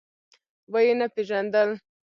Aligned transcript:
ويې 0.71 0.93
نه 0.99 1.07
پيژاندل. 1.15 1.69